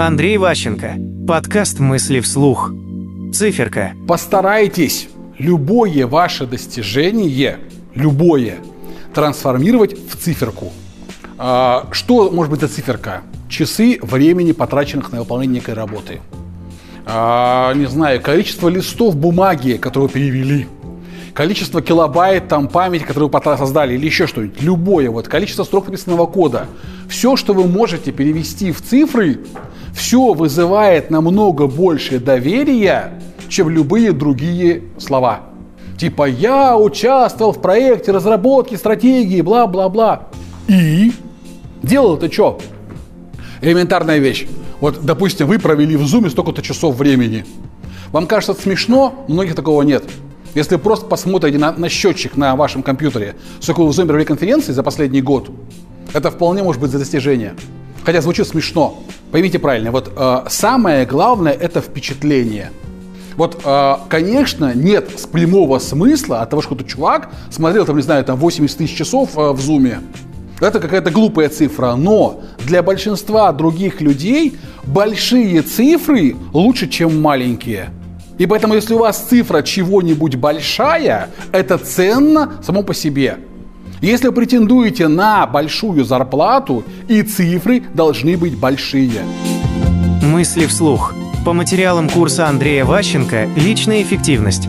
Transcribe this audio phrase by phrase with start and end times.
[0.00, 0.94] Андрей Ващенко.
[1.26, 2.70] Подкаст «Мысли вслух».
[3.32, 3.94] Циферка.
[4.06, 5.08] Постарайтесь
[5.38, 7.58] любое ваше достижение,
[7.96, 8.58] любое,
[9.12, 10.72] трансформировать в циферку.
[11.36, 13.22] А, что может быть за циферка?
[13.48, 16.20] Часы времени, потраченных на выполнение некой работы.
[17.04, 20.68] А, не знаю, количество листов бумаги, которые перевели.
[21.34, 24.62] Количество килобайт там памяти, которую вы создали, или еще что-нибудь.
[24.62, 25.10] Любое.
[25.10, 26.66] Вот количество строк написанного кода.
[27.08, 29.40] Все, что вы можете перевести в цифры,
[30.08, 33.20] все вызывает намного больше доверия,
[33.50, 35.40] чем любые другие слова.
[35.98, 40.28] Типа «я участвовал в проекте разработки стратегии, бла-бла-бла».
[40.66, 41.12] И?
[41.82, 42.58] Делал это что?
[43.60, 44.46] Элементарная вещь.
[44.80, 47.44] Вот, допустим, вы провели в зуме столько-то часов времени.
[48.10, 50.04] Вам кажется это смешно, многих такого нет.
[50.54, 54.72] Если просто посмотрите на, на счетчик на вашем компьютере, сколько вы в зуме провели конференции
[54.72, 55.50] за последний год,
[56.14, 57.56] это вполне может быть за достижение.
[58.04, 59.02] Хотя звучит смешно.
[59.30, 62.70] Поймите правильно, вот э, самое главное это впечатление.
[63.36, 68.24] Вот, э, конечно, нет прямого смысла от того, что кто-то чувак смотрел, там, не знаю,
[68.24, 70.00] там 80 тысяч часов э, в зуме,
[70.60, 77.90] это какая-то глупая цифра, но для большинства других людей большие цифры лучше, чем маленькие.
[78.38, 83.38] И поэтому, если у вас цифра чего-нибудь большая, это ценно само по себе.
[84.00, 89.22] Если претендуете на большую зарплату, и цифры должны быть большие.
[90.22, 91.14] Мысли вслух.
[91.44, 94.68] По материалам курса Андрея Ващенко «Личная эффективность».